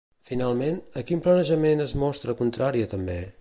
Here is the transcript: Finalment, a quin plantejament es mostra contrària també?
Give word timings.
Finalment, 0.27 0.79
a 1.01 1.03
quin 1.09 1.21
plantejament 1.27 1.85
es 1.85 1.93
mostra 2.05 2.37
contrària 2.41 2.91
també? 2.97 3.21